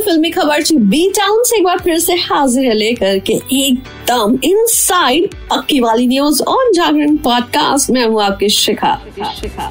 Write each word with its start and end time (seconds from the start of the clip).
फिल्मी 0.08 0.30
खबर 0.30 0.62
B 0.90 1.00
town 1.16 1.42
से 1.44 1.56
एक 1.56 1.64
बार 1.64 1.78
फिर 1.78 1.98
से 1.98 2.14
हाजिर 2.18 2.64
है 2.64 2.74
लेकर 2.74 3.18
के 3.26 3.32
एकदम 3.32 4.38
इनसाइड 4.44 5.34
पक्की 5.50 5.80
वाली 5.80 6.06
न्यूज़ 6.06 6.42
और 6.42 6.70
जागरण 6.74 7.16
पॉडकास्ट 7.24 7.90
में 7.90 8.04
हूँ 8.04 8.22
आपकी 8.22 8.48
शिखा। 8.48 8.92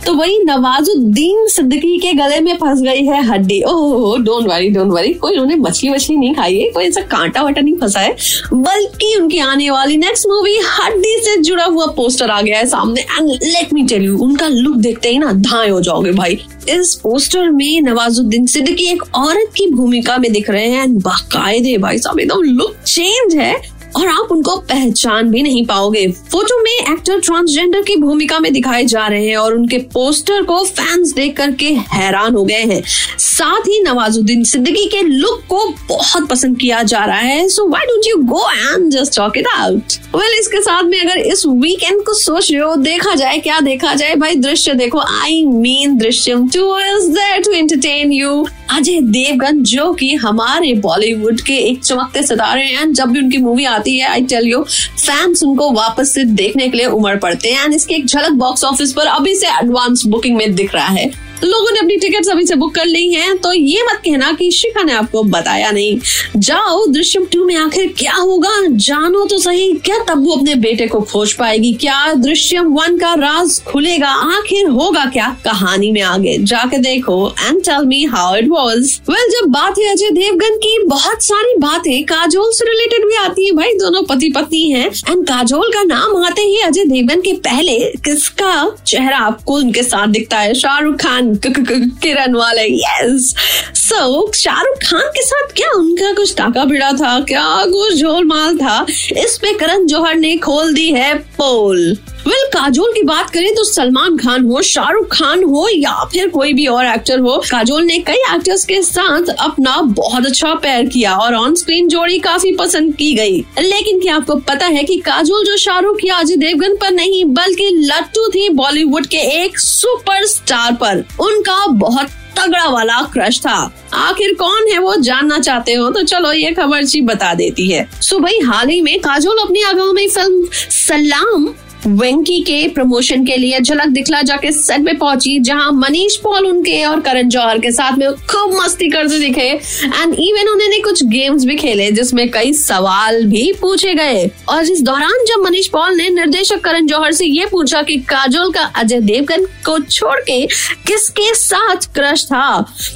तो 0.06 0.14
वही 0.14 0.38
नवाजुद्दीन 0.44 1.48
सिद्दीकी 1.48 1.98
के 1.98 2.12
गले 2.14 2.40
में 2.40 2.54
फंस 2.58 2.82
गई 2.82 3.06
है 3.06 3.24
हड्डी। 3.28 3.62
Oh 3.68 4.18
don't 4.18 4.48
worry 4.48 4.70
don't 4.70 4.92
worry 4.92 5.14
कोई 5.16 5.32
उन्होंने 5.32 5.56
मछली 5.58 5.90
वछली 5.90 6.16
नहीं 6.18 6.34
खाई 6.36 6.58
है, 6.58 6.70
कोई 6.72 6.86
ऐसा 6.86 7.02
कांटा 7.08 7.42
वाटा 7.42 7.62
नहीं 7.62 7.76
फंसा 7.78 8.00
है, 8.00 8.16
बल्कि 8.54 9.14
उनकी 9.20 9.40
आने 9.40 9.70
वाली 9.70 9.98
नेक्स्ट 9.98 10.28
मूवी 10.28 10.58
हड्डी 10.70 11.16
से 11.24 11.36
जुड़ा 11.42 11.66
हुआ 11.66 11.86
पोस्टर 11.98 12.30
आ 12.30 12.42
गया 12.42 12.58
है 12.58 12.66
सामने। 12.68 13.02
And 13.02 13.30
let 13.30 13.74
me 13.74 13.86
tell 13.86 14.06
you 14.06 14.18
उनका 14.20 14.48
लुक 14.48 14.76
देखते 14.78 15.10
ही 15.10 15.18
ना 15.18 15.32
धाए 15.42 15.70
हो 15.70 15.82
जाओगे 15.82 16.12
भाई। 16.14 16.40
इस 16.70 16.94
पोस्टर 17.04 17.50
में 17.50 17.82
नवाजुद्दीन 17.82 18.46
सिद्दीकी 18.46 18.84
एक 18.84 19.04
औरत 19.16 19.52
की 19.56 19.72
भूमिका 19.72 20.18
में 20.18 20.32
दिख 20.32 20.50
रहे 20.50 20.68
हैं। 20.68 20.98
बाकायदे 20.98 21.78
भाई 21.78 21.98
साहब, 21.98 22.20
एकदम 22.20 22.42
लुक 22.42 22.76
चेंज 22.86 23.36
है। 23.36 23.77
और 23.96 24.08
आप 24.08 24.28
उनको 24.32 24.56
पहचान 24.58 25.30
भी 25.30 25.44
नहीं 25.44 25.66
पाओगे। 25.66 26.08
फ़ोटो 26.32 26.62
में 26.64 26.72
एक्टर 26.72 27.20
ट्रांसजेंडर 27.20 27.82
की 27.82 27.96
भूमिका 27.96 28.40
में 28.40 28.52
दिखाए 28.54 28.84
जा 28.84 29.08
रहे 29.08 29.28
हैं 29.28 29.38
और 29.38 29.54
उनके 29.54 29.78
पोस्टर 29.94 30.44
को 30.44 30.64
फैंस 30.64 31.14
देख 31.14 31.36
करके 31.38 31.70
हैरान 31.94 32.36
हो 32.36 32.44
गए 32.46 32.64
हैं। 32.64 32.82
साथ 33.18 33.68
ही 33.68 33.82
नवाजुद्दीन 33.84 34.44
सिद्दीकी 34.44 34.86
के 34.86 35.02
लुक 35.02 35.42
को 35.50 35.66
बहुत 35.90 36.28
पसंद 36.30 36.58
किया 36.60 36.84
जा 36.84 37.04
रहा 37.06 37.18
है। 37.18 37.48
So 37.50 37.68
why 37.70 37.86
don't 37.86 38.08
you 38.08 38.16
go 38.24 38.48
and 38.52 38.92
just 38.92 39.16
talk 39.16 39.38
it 39.38 39.48
out 39.56 39.94
well 40.16 40.40
इसके 40.40 40.62
साथ 40.62 40.84
में 40.84 41.00
अगर 41.02 41.18
इस 41.18 41.46
वीकेंड 41.46 42.04
को 42.04 42.14
सोच 42.14 42.52
रहे 42.52 42.62
हो, 42.62 42.76
देखा 42.76 43.16
जाए, 43.16 43.38
क्या 43.38 43.60
देखा 43.60 43.94
जाए, 43.94 44.16
भाई 44.16 44.36
दृश्य 44.36 44.74
देखो। 44.74 45.00
I 45.00 45.44
mean 45.46 45.98
Drishyam 45.98 46.48
two 46.48 46.78
is 46.80 47.18
to 47.46 47.52
entertain 47.52 48.12
you 48.12 48.46
Ajay 48.72 49.00
Devgan, 49.02 49.62
जो 49.64 49.92
कि 49.94 50.14
हमारे 50.16 50.74
बॉलीवुड 50.76 51.42
के 51.42 51.54
एक 51.70 51.84
चमकते 51.84 52.24
सितारे 52.24 52.64
हैं। 52.64 52.94
जब 52.94 53.06
भी 53.06 53.20
उनकी 53.20 53.38
मूवी 53.38 53.66
आती 53.78 53.98
है 54.00 54.08
आई 54.08 54.22
टेल 54.26 54.48
यू 54.48 54.64
फैंस 54.64 55.44
उनको 55.44 55.72
वापस 55.74 56.14
से 56.14 56.24
देखने 56.36 56.68
के 56.68 56.78
लिए 56.78 56.86
उमड़ 56.88 57.18
पड़ते 57.20 57.50
हैं। 57.50 57.64
एंड 57.66 57.74
इसकी 57.74 57.96
एक 57.96 58.06
झलक 58.06 58.32
बॉक्स 58.40 58.64
ऑफ़िस 58.64 58.94
पर 58.94 59.08
अभी 59.08 59.36
से 59.36 59.48
एडवांस 59.60 60.04
बुकिंग 60.08 60.38
में 60.38 60.54
दिख 60.56 60.76
रहा 60.76 60.88
है। 60.88 61.12
लोगों 61.44 61.72
ने 61.72 61.80
अपनी 61.80 61.96
टिकट 61.98 62.28
अभी 62.28 62.46
से 62.46 62.56
बुक 62.56 62.74
कर 62.76 62.86
ली 62.86 63.14
हैं 63.14 63.38
तो 63.38 63.52
ये 63.54 63.84
मत 63.84 64.02
कहना 64.06 64.32
कि 64.32 64.50
शिखा 64.52 64.84
ने 64.84 64.94
आपको 64.94 65.24
बताया 65.24 65.72
नहीं। 65.72 66.00
जाओ, 66.38 66.86
दृश्यम 66.88 67.26
टू 67.26 67.46
में 67.46 67.56
आखिर 67.56 67.94
क्या 67.98 68.14
होगा? 68.14 68.52
जानो 68.68 69.26
तो 69.26 69.38
सही, 69.38 69.72
क्या 69.86 69.98
तब 70.08 70.24
वो 70.26 70.36
अपने 70.36 70.56
बेटे 70.56 70.88
को 70.88 71.02
खोज 71.02 71.34
पाएगी? 71.34 71.74
क्या 71.74 72.14
दृश्यम 72.14 72.74
वन 72.74 72.98
का 72.98 73.14
राज 73.14 73.60
खुलेगा? 73.64 74.10
आखिर 74.38 74.68
होगा 74.68 75.06
क्या 75.06 75.30
कहानी 75.46 75.92
में 75.92 76.02
आगे? 76.02 76.38
जाके 76.44 76.78
देखो 76.78 77.18
and 77.40 77.62
tell 77.62 77.86
me 77.86 78.04
how 78.06 78.36
it 78.36 78.48
was 78.50 79.00
well 79.10 79.30
जब 79.30 79.50
बात 79.50 79.80
है 79.80 79.92
अजय 79.92 80.10
देवगन 80.10 80.58
की, 80.58 80.78
बहुत 80.86 81.24
सारी 81.24 81.58
बातें 81.60 82.04
काजोल 82.04 82.52
से 82.54 82.66
रिलेटेड 82.66 83.08
भी 83.08 83.16
आती 83.16 83.46
है 83.46 83.52
भाई, 83.52 83.74
दोनों 83.74 84.04
पति 84.04 84.30
पत्नी 84.30 84.70
है। 84.72 84.86
एंड 84.88 85.24
काजोल 85.24 85.72
का 85.74 85.84
नाम 85.84 86.16
आते 86.26 86.42
ही 86.42 86.60
अजय 86.62 86.86
देवगन 86.86 87.22
के 87.22 87.34
पहले 87.34 87.80
किसका 88.06 88.76
चेहरा 88.88 89.18
आपको 89.18 89.56
उनके 89.56 89.84
साथ 89.84 90.08
दिखता 90.08 90.38
है? 90.38 90.54
शाहरुख 90.54 90.96
खान 90.96 91.27
किरण 91.36 92.36
वाले 92.36 92.66
यस 92.74 93.34
सो 93.76 94.32
शाहरुख 94.36 94.78
खान 94.84 95.08
के 95.16 95.22
साथ 95.22 95.54
क्या 95.56 95.70
उनका 95.78 96.12
कुछ 96.14 96.36
टाका 96.38 96.66
भिड़ा 96.66 96.92
था 96.92 97.20
क्या 97.30 97.46
कुछ 97.66 98.02
झोल 98.02 98.26
माल 98.26 98.58
था 98.58 98.86
इस 99.18 99.38
पे 99.42 99.54
करण 99.60 99.86
जौहर 99.88 100.16
ने 100.16 100.36
खोल 100.38 100.74
दी 100.74 100.90
है 100.92 101.14
पोल 101.38 101.98
वेल 102.28 102.46
काजोल 102.54 102.92
की 102.94 103.02
बात 103.04 103.30
करें 103.30 103.54
तो 103.56 103.64
सलमान 103.64 104.18
खान 104.18 104.46
हो, 104.46 104.62
शाहरुख 104.62 105.06
खान 105.12 105.44
हो, 105.44 105.68
या 105.70 106.04
फिर 106.12 106.30
कोई 106.30 106.54
भी 106.54 106.66
और 106.68 106.86
एक्टर 106.86 107.20
हो 107.20 107.38
काजोल 107.52 107.84
ने 107.84 107.98
कई 108.00 108.22
एक्टर्स 108.34 108.66
के 108.66 108.82
साथ 108.82 109.30
अपना 109.40 109.76
बहुत 109.92 110.26
अच्छा 110.26 110.54
पैर 110.56 110.88
किया 110.88 111.16
और 111.16 111.36
ऑन 111.36 111.56
स्क्रीन 111.56 111.88
जोड़ी 111.88 112.18
काफ़ी 112.20 112.52
पसंद 112.52 112.94
की 112.96 113.14
गई। 113.14 113.38
लेकिन 113.60 114.00
क्या 114.00 114.16
आपको 114.16 114.36
पता 114.48 114.66
है 114.66 114.84
कि 114.84 114.98
काजोल 114.98 115.46
जो 115.46 115.56
शाहरुख 115.58 116.04
या 116.06 116.16
अजय 116.16 116.36
देवगन 116.36 116.76
पर 116.76 116.92
नहीं, 116.92 117.24
बल्कि 117.26 117.70
लट्टू 117.76 118.28
थी 118.28 118.48
बॉलीवुड 118.50 119.06
के 119.06 119.18
एक 119.44 119.60
सुपरस्टार 119.60 120.74
पर। 120.74 121.04
उनका 121.20 121.66
बहुत 121.68 122.10
तगड़ा 122.40 122.66
वाला 122.66 123.02
क्रश 123.14 123.40
था। 123.40 123.56
आखिर 123.94 124.34
कौन 124.34 124.68
है 124.72 124.80
वो 124.80 124.96
जानना 124.96 125.40
चाहते 125.40 125.74
हो? 125.74 125.90
तो 125.90 126.04
चलो 126.04 126.32
ये 126.32 126.52
खबर 126.52 126.84
जी 126.84 127.02
बता 127.02 127.34
देती 127.34 127.70
है। 127.70 127.88
सो 128.02 128.20
भाई 128.20 128.40
हाल 128.40 128.70
ही 128.70 128.82
में 128.82 129.00
काजोल 129.00 129.38
अपनी 129.38 129.64
आगामी 129.64 130.08
फ़िल्म 130.08 130.48
सलाम 130.70 131.48
वेंकी 131.90 132.40
के 132.42 132.68
प्रमोशन 132.68 133.26
के 133.26 133.36
लिए 133.38 133.60
झलक 133.60 133.88
दिखला 133.88 134.22
जाके 134.22 134.52
सेट 134.52 134.80
में 134.80 134.98
पहुँची, 134.98 135.38
जहाँ 135.40 135.72
मनीष 135.72 136.16
पॉल 136.18 136.46
उनके 136.46 136.84
और 136.86 137.00
करण 137.02 137.30
जौहर 137.30 137.60
के 137.60 137.72
साथ 137.72 137.98
में 137.98 138.12
खूब 138.14 138.54
मस्ती 138.56 138.90
करते 138.90 139.20
दिखे। 139.20 139.48
एंड 139.48 140.14
इवन 140.14 140.50
उन्होंने 140.50 140.80
कुछ 140.82 141.04
गेम्स 141.06 141.46
भी 141.46 141.56
खेले, 141.56 141.92
जिसमें 141.92 142.30
कई 142.32 142.54
सवाल 142.54 143.24
भी 143.26 143.52
पूछे 143.62 143.94
गए। 143.94 144.26
और 144.50 144.72
इस 144.72 144.82
दौरान 144.82 145.26
जब 145.28 145.44
मनीष 145.44 145.68
पॉल 145.68 145.96
ने 145.98 146.10
निर्देशक 146.10 146.62
करण 146.64 146.88
जौहर 146.88 147.12
से 147.12 147.26
ये 147.26 147.46
पूछा 147.52 147.82
कि 147.82 147.98
काजोल 148.10 148.52
का 148.52 148.64
अजय 148.76 149.00
देवगन 149.02 149.46
को 149.66 149.78
छोड़ 149.82 150.20
के 150.22 150.46
किसके 150.88 151.34
साथ 151.36 151.94
क्रश 151.96 152.26
था 152.26 152.50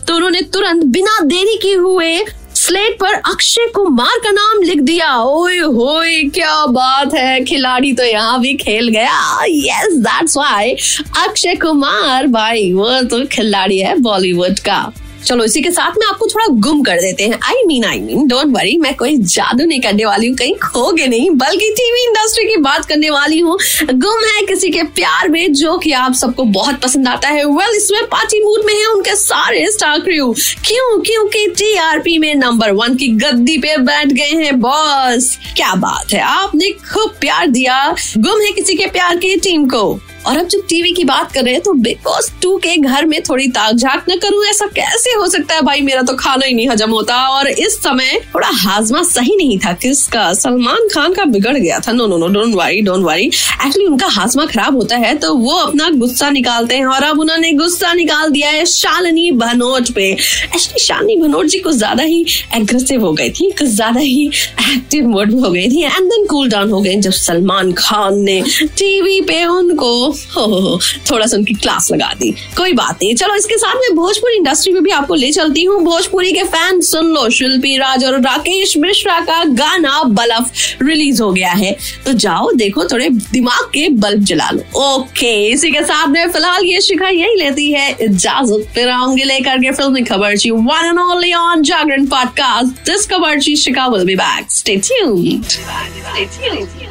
तो 0.07 0.15
उन्होंने 0.15 0.41
तुरंत 0.53 0.83
बिना 0.93 1.19
देरी 1.25 1.57
किए 1.61 1.75
हुए 1.75 2.17
स्लेट 2.61 2.97
पर 2.99 3.13
अक्षय 3.13 3.65
कुमार 3.65 4.17
का 4.23 4.31
नाम 4.31 4.61
लिख 4.61 4.79
दिया। 4.79 5.15
ओए 5.17 5.57
होए, 5.57 6.21
क्या 6.35 6.65
बात 6.65 7.13
है। 7.13 7.43
खिलाड़ी 7.45 7.91
तो 7.93 8.03
यहाँ 8.03 8.39
भी 8.41 8.53
खेल 8.53 8.87
गया। 8.87 9.45
Yes 9.45 9.95
that's 9.97 10.37
why 10.37 10.71
Akshay 11.19 11.55
Kumar, 11.55 12.27
भाई, 12.27 12.71
वो 12.73 13.01
तो 13.01 13.25
खिलाड़ी 13.27 13.79
है 13.79 13.97
बॉलीवुड 13.99 14.59
का। 14.59 14.91
चलो, 15.25 15.43
इसी 15.43 15.61
के 15.61 15.71
साथ 15.71 15.97
में 15.97 16.05
आपको 16.07 16.27
थोड़ा 16.27 16.45
गुम 16.59 16.81
कर 16.83 17.01
देते 17.01 17.23
हैं। 17.23 17.39
I 17.43 17.63
mean 17.65 17.85
I 17.85 17.99
mean 17.99 18.27
don't 18.27 18.55
worry 18.55 18.77
मैं 18.77 18.93
कोई 18.95 19.17
जादू 19.17 19.65
नहीं 19.65 19.81
करने 19.81 20.05
वाली 20.05 20.27
हूँ, 20.27 20.35
कहीं 20.37 20.55
खोगे 20.55 21.07
नहीं, 21.07 21.29
बल्कि 21.31 21.69
टीवी 21.71 22.03
इंडस्ट्री 22.03 22.45
की 22.45 22.57
बात 22.61 22.85
करने 22.85 23.09
वाली 23.09 23.39
हूँ। 23.39 23.57
गुम 23.83 24.25
है 24.25 24.45
किसी 24.45 24.69
के 24.69 24.83
प्यार 24.83 25.29
में 25.29 25.53
जो 25.53 25.77
कि 25.77 25.91
आप 25.91 26.13
सबको 26.13 26.43
बहुत 26.43 26.81
पसंद 26.81 27.07
आता 27.07 27.27
है। 27.27 27.45
वेल 27.45 27.55
well, 27.55 27.75
इसमें 27.75 28.05
पार्टी 28.05 28.43
मूड 28.43 28.61
में 28.65 28.73
है 28.73 28.85
उनके 28.85 29.15
सारे 29.15 29.71
स्टार 29.71 29.99
क्रू 29.99 30.33
क्यों? 30.65 30.99
क्योंकि 31.01 31.47
टीआरपी 31.47 32.17
में 32.17 32.35
नंबर 32.35 32.71
वन 32.71 32.95
की 32.95 33.07
गद्दी 33.07 33.57
पे 33.57 33.77
बैठ 33.77 34.07
गए 34.07 34.43
हैं 34.43 34.59
बॉस 34.59 35.37
क्या 35.55 35.73
बात 35.75 36.13
है 36.13 36.19
आपने 36.19 36.69
खूब 36.69 37.15
प्यार 37.21 37.47
दिया। 37.47 37.95
गुम 38.17 38.41
है 38.41 38.51
किसी 38.51 38.75
के 38.75 38.85
प्यार 38.85 39.17
की 39.17 39.35
टीम 39.35 39.65
को। 39.65 39.99
और 40.27 40.37
अब 40.37 40.47
जब 40.47 40.65
टीवी 40.69 40.91
की 40.91 41.03
बात 41.05 41.31
कर 41.31 41.43
रहे 41.43 41.53
हैं 41.53 41.61
तो 41.63 41.73
बिग 41.75 41.97
बॉस 42.03 42.31
टू 42.41 42.55
के 42.57 42.75
घर 42.77 43.05
में 43.05 43.21
थोड़ी 43.23 43.47
ताक 43.49 43.75
झाक 43.75 44.05
न 44.09 44.15
करूँ, 44.17 44.43
ऐसा 44.45 44.65
कैसे 44.75 45.13
हो 45.13 45.27
सकता 45.27 45.55
है? 45.55 45.61
भाई, 45.61 45.81
मेरा 45.81 46.01
तो 46.01 46.15
खाना 46.15 46.45
ही 46.45 46.53
नहीं 46.53 46.67
हजम 46.69 46.91
होता 46.91 47.15
और 47.29 47.47
इस 47.49 47.77
समय 47.77 48.19
थोड़ा 48.35 48.49
हाजमा 48.55 49.01
सही 49.03 49.35
नहीं 49.35 49.57
था। 49.59 49.73
किसका? 49.75 50.31
सलमान 50.33 50.87
खान 50.93 51.13
का 51.13 51.25
बिगड़ 51.27 51.57
गया 51.57 51.79
था। 51.79 51.91
No 51.91 52.07
no 52.07 52.17
no 52.17 52.27
don't 52.29 52.55
worry 52.55 52.81
don't 52.81 53.03
worry 53.05 53.25
actually 53.25 53.85
उनका 53.85 54.07
हाजमा 54.09 54.45
खराब 54.45 54.75
होता 54.75 54.97
है 54.97 55.13
तो 55.17 55.33
वो 55.35 55.55
अपना 55.55 55.89
गुस्सा 55.91 56.29
निकालते 56.31 56.75
हैं 56.75 56.85
और 56.87 57.03
अब 57.03 57.19
उन्होंने 57.19 57.51
गुस्सा 57.53 57.93
निकाल 57.93 58.29
दिया 58.31 58.49
है 58.49 58.65
शालिनी 58.67 59.29
भनोट 59.33 59.91
पे। 59.95 60.09
एक्चुअली 60.11 60.79
शालिनी 60.79 61.15
भनोट 61.21 61.45
जी 61.45 61.59
कुछ 61.59 61.75
ज़्यादा 61.75 62.03
ही 62.03 62.25
एग्रेसिव 62.55 63.05
हो 63.05 63.11
गई 63.13 63.29
थी, 63.29 63.49
कुछ 63.51 63.67
ज़्यादा 63.67 63.99
ही 63.99 64.27
एक्टिव 64.71 65.07
मोड 65.07 65.31
में 65.31 65.41
हो 65.41 65.51
गई 65.51 65.69
थी। 65.69 65.81
एंड 65.83 66.09
देन 66.09 66.25
कूल 66.27 66.49
डाउन 66.49 66.71
हो 66.71 66.81
गए 66.81 66.95
जब 66.97 67.11
सलमान 67.13 67.71
खान 67.77 68.19
ने 68.19 68.41
टीवी 68.77 69.19
पे 69.21 69.43
उनको 69.47 70.10
हो, 70.35 70.41
हो, 70.45 70.79
थोड़ा 71.11 71.25
सा 71.25 71.37
उनकी 71.37 71.53
क्लास 71.53 71.89
लगा 71.91 72.13
दी। 72.19 72.31
कोई 72.57 72.73
बात 72.73 72.99
नहीं। 73.03 73.15
चलो 73.15 73.35
इसके 73.35 73.57
साथ 73.57 73.75
में 73.75 73.95
भोजपुरी 73.95 74.35
इंडस्ट्री 74.35 74.73
में 74.73 74.83
भी 74.83 74.91
आपको 74.91 75.15
ले 75.15 75.31
चलती 75.31 75.63
हूँ। 75.63 75.79
भोजपुरी 75.83 76.31
के 76.31 76.43
फ़ैन 76.43 76.81
सुन 76.81 77.13
लो 77.13 77.29
शिल्पी 77.29 77.75
राज 77.77 78.05
और 78.05 78.19
राकेश 78.21 78.75
मिश्रा 78.77 79.19
का 79.19 79.43
गाना 79.43 80.01
बलफ 80.03 80.51
रिलीज़ 80.81 81.21
हो 81.21 81.31
गया 81.31 81.51
है। 81.51 81.71
तो 82.05 82.13
जाओ 82.15 82.51
देखो 82.51 82.85
थोड़े 82.85 83.09
दिमाग 83.09 83.65
के 83.73 83.87
बल्ब 83.89 84.23
जला 84.23 84.49
लो। 84.49 84.63
ओके 84.83 85.33
इसी 85.47 85.71
के 85.71 85.81
साथ 85.83 86.07
में 86.07 86.31
फ़िलहाल 86.31 86.65
ये 86.65 86.81
शिखा 86.81 87.09
यही 87.09 87.35
लेती 87.35 87.71
है। 87.71 87.89
इजाज़त 88.01 88.67
फिर 88.75 88.89
आऊँगी 88.89 89.23
लेकर 89.23 89.57
के 89.57 89.71
फिल्मी 89.71 90.01
खबर 90.03 90.37
ची 90.37 90.49
one 90.51 90.85
and 90.85 90.99
only 90.99 91.33
on 91.33 91.63
Jagran 91.63 92.05
podcast 92.07 92.89
this 92.89 93.05
खबर 93.07 93.39
ची 93.39 93.55
Shikha 93.55 93.87
will 93.87 94.05
be 94.05 94.15
back 94.15 94.51
stay 94.51 94.75
tuned 94.77 95.45
stay 95.45 96.25
tuned 96.25 96.90